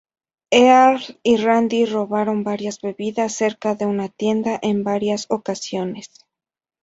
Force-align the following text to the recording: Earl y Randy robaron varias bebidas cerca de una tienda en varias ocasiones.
Earl 0.49 1.19
y 1.21 1.37
Randy 1.37 1.85
robaron 1.85 2.43
varias 2.43 2.81
bebidas 2.81 3.35
cerca 3.35 3.75
de 3.75 3.85
una 3.85 4.09
tienda 4.09 4.57
en 4.63 4.83
varias 4.83 5.27
ocasiones. 5.29 6.09